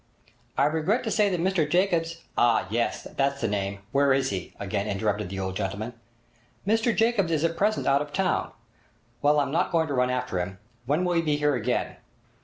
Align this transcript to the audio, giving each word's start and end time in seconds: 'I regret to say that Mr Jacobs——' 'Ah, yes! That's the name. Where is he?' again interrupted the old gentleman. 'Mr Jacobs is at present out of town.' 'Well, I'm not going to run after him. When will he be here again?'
'I 0.57 0.65
regret 0.65 1.03
to 1.03 1.11
say 1.11 1.29
that 1.29 1.39
Mr 1.39 1.69
Jacobs——' 1.69 2.23
'Ah, 2.35 2.65
yes! 2.71 3.03
That's 3.15 3.39
the 3.39 3.47
name. 3.47 3.81
Where 3.91 4.13
is 4.13 4.31
he?' 4.31 4.51
again 4.59 4.87
interrupted 4.87 5.29
the 5.29 5.39
old 5.39 5.55
gentleman. 5.55 5.93
'Mr 6.65 6.95
Jacobs 6.97 7.29
is 7.31 7.43
at 7.43 7.55
present 7.55 7.85
out 7.85 8.01
of 8.01 8.11
town.' 8.11 8.49
'Well, 9.21 9.39
I'm 9.39 9.51
not 9.51 9.71
going 9.71 9.85
to 9.89 9.93
run 9.93 10.09
after 10.09 10.39
him. 10.39 10.57
When 10.87 11.05
will 11.05 11.13
he 11.13 11.21
be 11.21 11.37
here 11.37 11.53
again?' 11.53 11.97